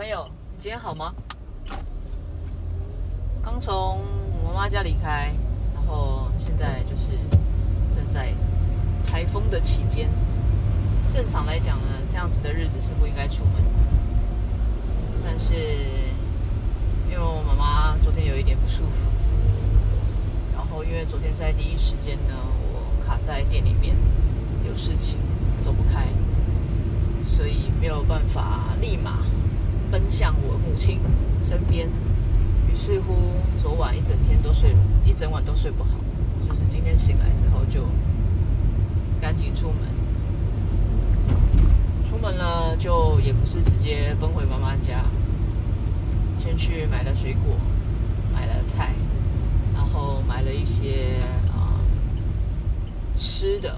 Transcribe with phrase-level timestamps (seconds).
[0.00, 1.12] 朋友，你今天好吗？
[3.42, 4.00] 刚从
[4.42, 5.30] 我妈妈家离开，
[5.74, 7.08] 然后现在就是
[7.92, 8.32] 正在
[9.04, 10.08] 台风的期间。
[11.10, 13.70] 正常来讲呢，这样子的日子是不应该出门的。
[15.22, 19.10] 但是因为我妈妈昨天有一点不舒服，
[20.56, 22.36] 然后因为昨天在第一时间呢，
[22.72, 23.94] 我卡在店里面
[24.66, 25.18] 有事情
[25.60, 26.06] 走不开，
[27.22, 29.18] 所以没有办法立马。
[29.90, 31.00] 奔向我母亲
[31.44, 31.88] 身边，
[32.70, 33.16] 于是乎
[33.58, 35.90] 昨晚一整天都睡，一整晚都睡不好，
[36.46, 37.84] 就是今天醒来之后就
[39.20, 39.78] 赶紧出门。
[42.08, 45.04] 出门了就也不是直接奔回妈妈家，
[46.38, 47.56] 先去买了水果，
[48.32, 48.92] 买了菜，
[49.74, 51.18] 然后买了一些
[51.52, 51.80] 啊、
[53.16, 53.76] 吃的。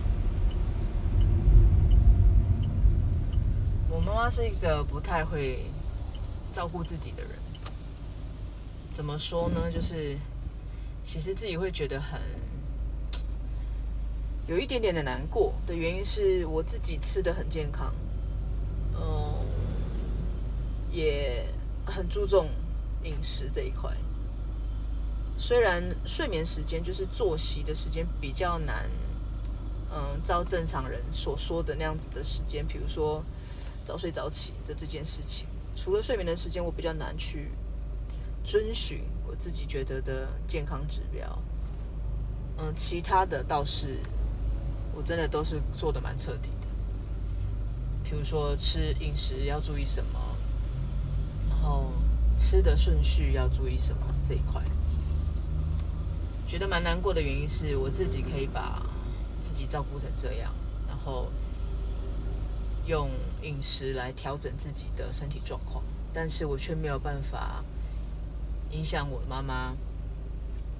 [3.89, 5.59] 我妈妈是一个不太会。
[6.53, 7.31] 照顾自己的人，
[8.93, 9.71] 怎么说呢？
[9.71, 10.19] 就是
[11.03, 12.21] 其实自己会觉得很
[14.47, 17.95] 有一点点的难过的原因是我自己吃的很健康，
[18.95, 19.35] 嗯，
[20.91, 21.47] 也
[21.87, 22.49] 很注重
[23.03, 23.91] 饮食这一块。
[25.37, 28.91] 虽然睡眠时间就是作息的时间比较难，
[29.91, 33.25] 嗯，照正常人所说的那样子的时间，比如说
[33.85, 35.47] 早睡早起这这件事情。
[35.75, 37.51] 除了睡眠的时间，我比较难去
[38.45, 41.39] 遵循我自己觉得的健康指标。
[42.59, 43.99] 嗯，其他的倒是
[44.95, 46.69] 我真的都是做的蛮彻底的。
[48.05, 50.21] 比如说吃饮食要注意什么，
[51.49, 51.93] 然后
[52.37, 54.63] 吃的顺序要注意什么这一块。
[56.47, 58.85] 觉得蛮难过的原因是我自己可以把
[59.41, 60.53] 自己照顾成这样，
[60.87, 61.31] 然后。
[62.87, 63.11] 用
[63.43, 67.65] 饮食来调整自己的身体状况，但是我却没有办法
[68.71, 69.75] 影响我妈妈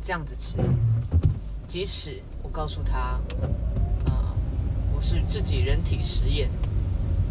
[0.01, 0.59] 这样子吃。
[1.67, 3.21] 即使我告诉她，啊、
[4.07, 4.37] 呃，
[4.95, 6.51] 我是自己人体实验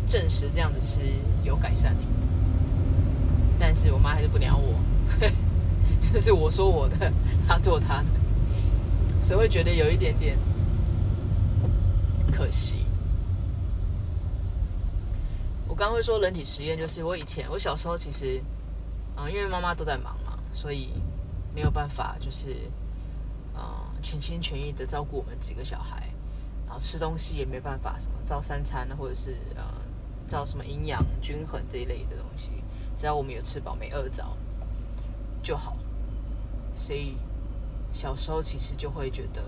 [0.07, 1.01] 证实这样子吃
[1.43, 1.95] 有改善，
[3.59, 4.75] 但是我妈还是不鸟我，
[6.13, 7.11] 就是我说我的，
[7.47, 8.07] 她做她的，
[9.21, 10.37] 所以会觉得有一点点
[12.31, 12.85] 可惜。
[15.81, 18.39] 刚会说人体实验，就是我以前我小时候其实，
[19.17, 20.93] 嗯，因为妈妈都在忙嘛，所以
[21.55, 22.69] 没有办法，就是，
[23.55, 26.07] 啊，全心全意的照顾我们几个小孩，
[26.67, 29.63] 然后吃东西也没办法，什么照三餐或者是呃，
[30.27, 32.51] 照什么营养均衡这一类的东西，
[32.95, 34.23] 只要我们有吃饱没饿着
[35.41, 35.75] 就好。
[36.75, 37.17] 所以
[37.91, 39.41] 小时候其实就会觉得。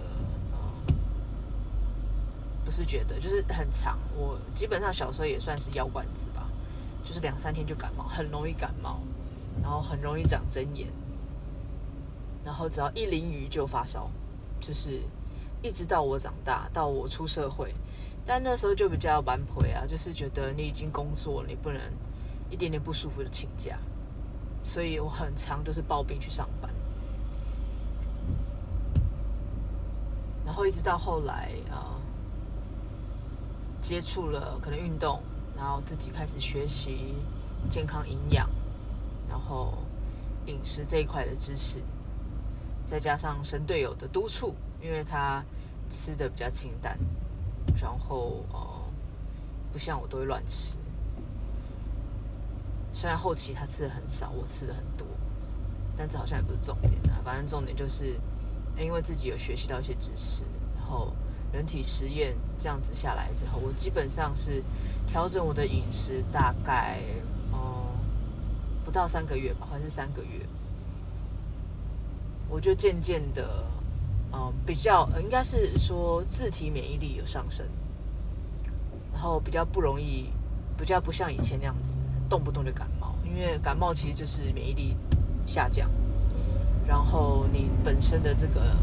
[2.66, 6.50] 不是觉得就是很长，我基本上小时候也算是药罐子吧，
[7.04, 9.02] 就是两三天就感冒，很容易感冒，
[9.62, 10.88] 然后很容易长针眼，
[12.46, 14.10] 然后只要一淋雨就发烧，
[14.62, 15.04] 就是
[15.62, 17.76] 一直到我长大，到我出社会，
[18.26, 21.82] 但那时候就比较蛮婆啊，就是觉得你已经工作了，你不能
[22.50, 23.78] 一点点不舒服就请假，
[24.64, 26.74] 所以我很常就是抱病去上班，
[30.46, 32.00] 然后一直到后来啊。
[33.84, 35.22] 接触了可能运动，
[35.58, 37.16] 然后自己开始学习
[37.70, 38.50] 健康营养，
[39.28, 39.74] 然后
[40.46, 41.84] 饮食这一块的知识，
[42.86, 45.44] 再加上神队友的督促，因为他
[45.90, 46.98] 吃的比较清淡，
[47.80, 48.60] 然后呃
[49.74, 50.78] 不像我都会乱吃。
[52.94, 55.06] 虽然后期他吃的很少，我吃的很多，
[55.98, 57.20] 但这好像也不是重点啊。
[57.22, 58.18] 反正重点就是，
[58.78, 60.44] 因为自己有学习到一些知识，
[60.78, 61.14] 然后。
[61.54, 64.64] 人体实验这样子下来之后，我基本上是
[65.06, 67.00] 调整我的饮食，大概
[67.52, 68.00] 哦、嗯、
[68.84, 70.48] 不到三个月吧，还是三个月，
[72.50, 73.64] 我就渐渐的
[74.32, 77.64] 嗯比较应该是说自体免疫力有上升，
[79.14, 80.30] 然后比较不容易，
[80.76, 84.98] 比较不像以前那样子动不动就感冒，因为感冒其实就是免疫力
[85.46, 85.88] 下降，
[86.88, 88.76] 然后你本身的这个。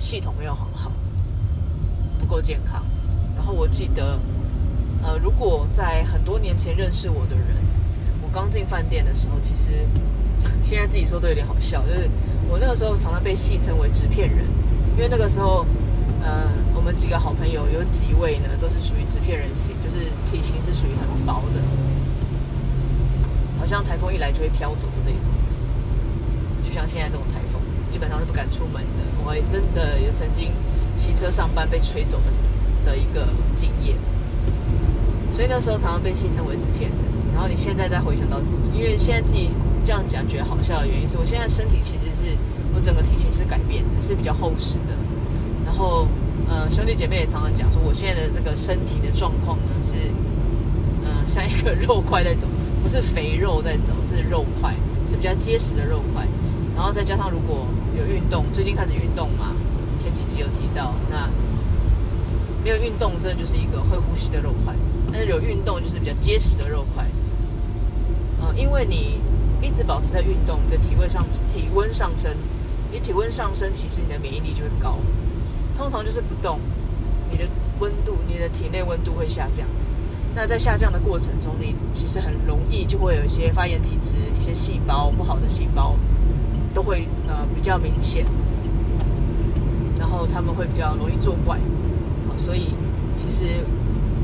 [0.00, 0.90] 系统没有很好，
[2.18, 2.82] 不够健康。
[3.36, 4.18] 然后我记得，
[5.02, 7.56] 呃，如果在很多年前认识我的人，
[8.22, 9.86] 我刚进饭店的时候，其实
[10.64, 12.10] 现在自己说都有点好笑，就是
[12.48, 14.46] 我那个时候常常被戏称为纸片人，
[14.96, 15.66] 因为那个时候，
[16.22, 21.60] 呃，我们几个好朋友有几位呢，都是属于纸片人型，就是体型是属于很薄的，
[23.60, 25.30] 好像台风一来就会飘走的这一种，
[26.64, 27.39] 就像现在这种台风。
[27.90, 29.04] 基本上是不敢出门的。
[29.26, 30.52] 我也真的有曾经
[30.96, 33.96] 骑车上班被吹走的的一个经验，
[35.32, 36.98] 所以那时候常常被戏称为纸片人。
[37.34, 39.50] 然后你现在再回想到自己，因为现在自己
[39.84, 42.36] 这样讲觉得好笑的原因是我现在身体其实是
[42.74, 44.96] 我整个体型是改变的，是比较厚实的。
[45.64, 46.06] 然后
[46.48, 49.94] 呃兄弟姐妹也常常讲说，我现在的这个身体的状况呢是
[51.02, 52.46] 嗯、呃、像一个肉块在走，
[52.82, 54.74] 不是肥肉在走，是肉块，
[55.08, 56.26] 是比较结实的肉块。
[56.80, 59.54] 然后再加上如果有运动，最近开始运动嘛，
[59.98, 61.28] 前几集有提到，那
[62.64, 64.74] 没有运动真的就是一个会呼吸的肉块，
[65.12, 67.04] 但是有运动就是比较结实的肉块。
[68.40, 69.20] 呃，因为你
[69.60, 71.22] 一直保持在运动，你的体温上
[71.52, 72.34] 体温上升，
[72.90, 74.96] 你体温上升，其实你的免疫力就会高。
[75.76, 76.58] 通常就是不动，
[77.30, 77.44] 你的
[77.78, 79.66] 温度，你的体内温度会下降。
[80.34, 85.94] 那在下降的过程中，你其实很容易就会有一些发炎体质，一些细胞不好的细胞
[86.74, 88.24] 都会呃比较明显，
[89.98, 91.58] 然后他们会比较容易作怪。
[92.36, 92.74] 所以
[93.16, 93.64] 其实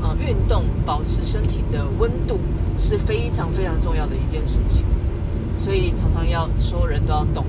[0.01, 2.39] 呃运动保持身体的温度
[2.77, 4.85] 是非常非常重要的一件事情，
[5.57, 7.45] 所以常常要所有人都要动。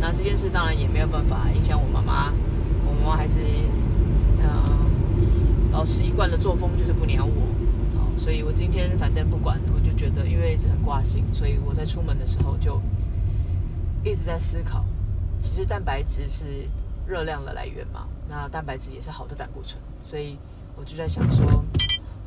[0.00, 2.32] 那这件事当然也没有办法影响我妈妈，
[2.86, 3.38] 我妈妈还是
[4.42, 4.74] 呃。
[5.74, 7.32] 保持一贯的作风就是不鸟我，
[7.98, 12.80] 好，所以我今天反正不管，我就觉得因为一直很挂心，所以我在出门的时候就
[14.04, 14.84] 一直在思考，
[15.40, 16.68] 其实蛋白质是
[17.06, 20.38] 热量的来源嘛，那蛋白质也是好的胆固醇，所以
[20.76, 21.64] 我就在想说，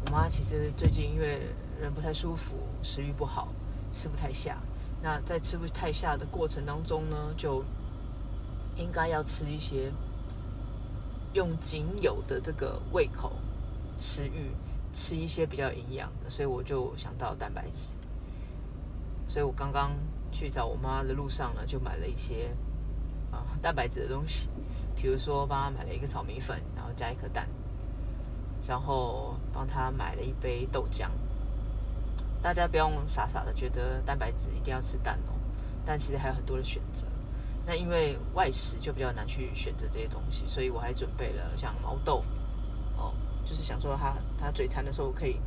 [0.05, 1.41] 我妈其实最近因为
[1.79, 3.49] 人不太舒服，食欲不好，
[3.91, 4.57] 吃不太下，
[5.03, 7.63] 那在吃不太下的过程当中呢，就
[8.75, 9.91] 应该要吃一些。
[11.33, 13.33] 用仅有的这个胃口、
[13.99, 14.49] 食欲
[14.91, 17.93] 吃一些比较营养的，所以我就想到蛋白质。
[19.27, 19.91] 所以我刚刚
[20.31, 22.55] 去找我妈的路上呢，就买了一些
[23.31, 24.49] 啊 蛋白质的东西，
[24.95, 27.47] 比如说帮她买了一个炒米粉，然后加一颗蛋，
[28.67, 31.09] 然后帮她买了一杯豆浆。
[32.41, 35.33] 大家不用傻傻的觉得蛋白质一定要吃蛋哦，
[35.85, 37.07] 但其实还有很多的选择。
[37.65, 42.23] 那因为外食就比较难去选择这些东西，所以我还准备了像毛豆，
[42.95, 43.13] 哦，
[43.43, 45.41] 就是想说他他嘴馋的时候可以，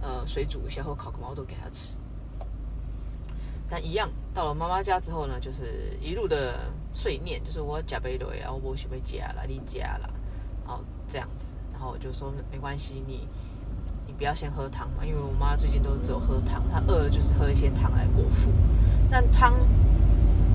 [0.00, 1.96] 呃，水煮一下或烤个毛豆给他吃。
[3.70, 6.58] 但一样到了妈妈家之后呢，就是一路的
[6.92, 10.10] 碎念，就是我加杯水，然后我准备加了，你加了，
[10.66, 13.28] 然后这样子，然后我就说没关系，你
[14.06, 18.50] 你不要先喝汤嘛，因为我妈最近都只有喝汤，她饿了就是喝一些汤来果腹，
[19.10, 19.54] 但汤。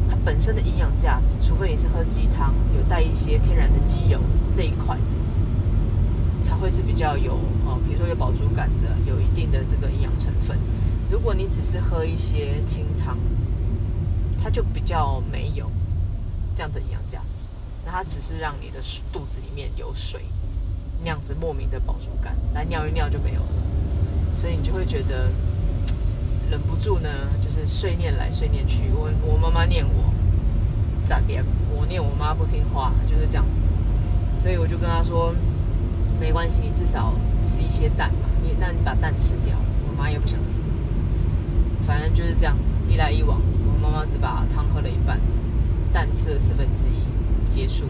[0.08, 4.22] 它本身的营养价值，除非你是喝鸡汤，有带一些天然的鸡油
[4.54, 4.96] 这一块，
[6.44, 7.34] 才会是比较有
[7.66, 10.60] 哦，比如说有饱足感的，有一定的这个营养成分。
[11.10, 13.18] 如果你只是喝一些清汤，
[14.42, 15.72] 它就比较没有
[16.54, 17.48] 这样的营养价值。
[17.86, 18.80] 那它只是让你的
[19.12, 20.26] 肚子里面有水，
[21.02, 23.48] 那样子莫名的饱足感，来尿一尿就没有了，
[24.36, 25.32] 所以你就会觉得。
[26.48, 27.10] 忍不住呢，
[27.42, 28.84] 就是碎念来碎念去。
[28.94, 30.14] 我我妈妈念我，
[31.04, 31.44] 咋念？
[31.76, 33.68] 我念我妈不听话，就是这样子。
[34.40, 35.34] 所以我就跟她说，
[36.20, 38.30] 没关系，你至少吃一些蛋嘛。
[38.44, 40.66] 你那你把蛋吃掉，我妈也不想吃。
[41.86, 45.20] 反正就是这样子，一来一往，我妈妈只把汤喝了一半，
[45.94, 47.86] 蛋吃了四分之一，结束。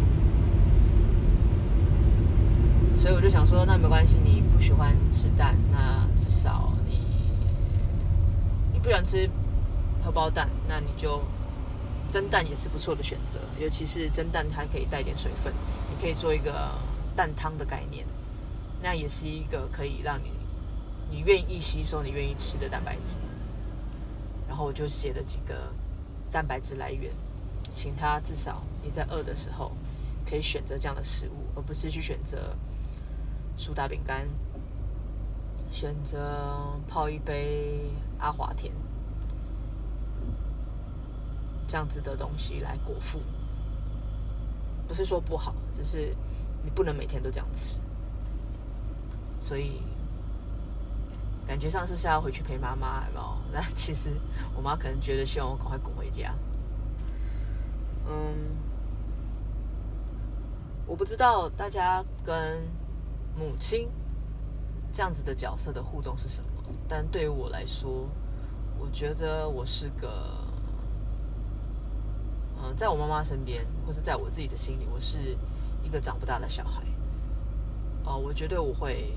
[2.99, 6.99] 所以我就想说，那没关系，你不喜欢吃蛋，那至少你
[8.73, 8.79] 你。
[8.79, 9.29] 不喜欢吃
[10.03, 11.21] 荷包蛋，那你就
[12.09, 13.39] 蒸蛋也是不错的选择。
[13.59, 15.51] 尤其是蒸蛋，它可以带点水分，
[15.89, 16.71] 你可以做一个
[17.15, 18.05] 蛋汤的概念，
[18.81, 20.29] 那也是一个可以让你
[21.09, 23.15] 你愿意吸收、你愿意吃的蛋白质。
[24.55, 25.69] 然后我就写了几个
[26.31, 27.11] 蛋白质来源，
[27.69, 29.73] 请他至少你在饿的时候
[30.25, 32.55] 可以选择这样的食物，而不是去选择
[33.57, 34.25] 苏打饼干。
[35.73, 37.81] 选择泡一杯
[38.17, 38.71] 阿华田
[41.67, 43.19] 这样子的东西来果腹，
[44.87, 46.15] 不是说不好，只是
[46.63, 47.81] 你不能每天都这样吃。
[49.41, 49.81] 所以
[51.45, 53.37] 感觉上是是要回去陪妈妈，有没有？
[53.53, 54.11] 那其实
[54.55, 56.33] 我妈可能觉得希望我赶快滚回家。
[58.07, 58.55] 嗯，
[60.85, 62.61] 我不知道大家跟
[63.37, 63.89] 母亲。
[64.91, 66.49] 这样子的角色的互动是什么？
[66.87, 68.07] 但对于我来说，
[68.79, 70.37] 我觉得我是个，
[72.57, 75.37] 嗯，在我妈妈身边，或是在我自己的心里，我是
[75.83, 76.81] 一个长不大的小孩。
[78.05, 79.11] 哦，我觉得我会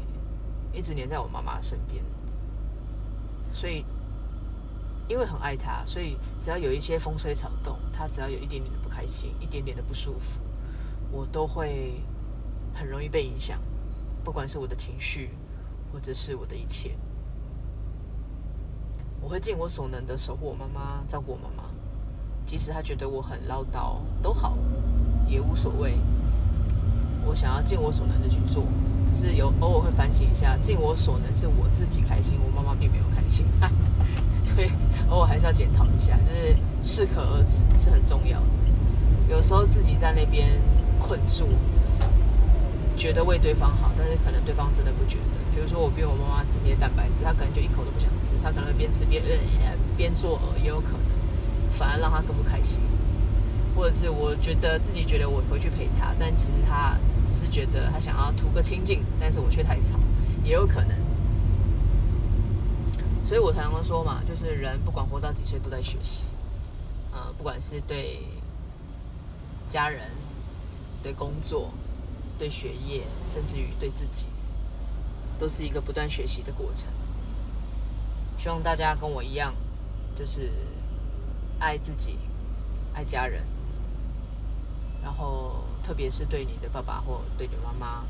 [0.72, 2.02] 一直黏在我妈妈身边，
[3.58, 3.84] 所以
[5.08, 10.40] 因为很爱她，所以只要有一些风吹草动，她只要有一点点的不开心，一点点的不舒服，
[11.10, 12.00] 我都会
[12.72, 13.58] 很容易被影响，
[14.22, 15.30] 不管是我的情绪。
[15.90, 16.94] 或者是我的一切，
[19.22, 21.70] 我会尽我所能的守护我妈妈，照顾我妈妈，
[22.44, 24.58] 即使她觉得我很唠叨，都好，
[25.26, 25.98] 也无所谓。
[27.24, 28.66] 我想要尽我所能的去做，
[29.08, 33.46] 只是有偶尔会反省一下，尽我所能是我自己开心，我妈妈并没有开心，
[34.44, 34.70] 所以
[35.08, 38.46] 偶尔还是要检讨一下，就是适可而止是很重要的。
[39.30, 40.60] 有时候自己在那边
[41.00, 41.48] 困住，
[42.96, 45.38] 觉得为对方好，但是可能对方真的不觉得。
[45.54, 51.00] 比如说我逼我妈妈吃那些蛋白质，她可能就一口都不想吃，她可能会边吃边呃边作呕，也有可能，
[51.72, 52.80] 反而让她更不开心。
[53.74, 56.96] 或者是我觉得自己觉得我回去陪她，但其实她
[57.28, 59.96] 只是觉得他想要图个清静，但是我却太吵，
[60.42, 60.96] 也有可能。
[63.24, 66.24] 所以我常常说嘛，就是人不管活到几岁都在学习，
[67.12, 68.22] 呃，不管是对。
[69.70, 70.00] 家人、
[71.02, 71.70] 对工作、
[72.38, 74.24] 对学业，甚至于对自己，
[75.38, 76.90] 都是一个不断学习的过程。
[78.38, 79.54] 希望大家跟我一样，
[80.14, 80.50] 就是
[81.58, 82.16] 爱自己、
[82.94, 83.44] 爱家人，
[85.02, 88.04] 然后特别是对你的爸爸或对你妈妈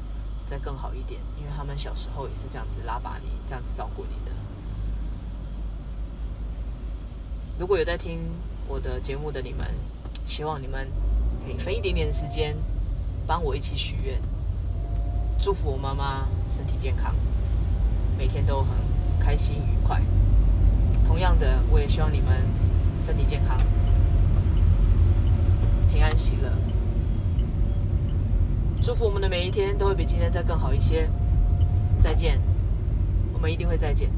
[0.45, 4.33] 再更好一点，因为他们小时候也是这样子拉拔你、这样子照顾你的。
[7.57, 8.19] 如果有在听
[8.67, 9.73] 我的节目的你们，
[10.27, 10.91] 希望你们。
[11.41, 12.55] 可以分一点点时间，
[13.27, 14.21] 帮我一起许愿，
[15.39, 17.15] 祝福我妈妈身体健康，
[18.19, 18.69] 每天都很
[19.21, 20.03] 开心愉快。
[21.07, 22.45] 同样的，我也希望你们
[23.01, 23.57] 身体健康，
[25.91, 26.53] 平安喜乐。
[28.81, 31.09] 祝福我们的每一天都会比今天再更好一些。
[32.01, 32.41] 再见，
[33.33, 34.11] 我们一定会再见。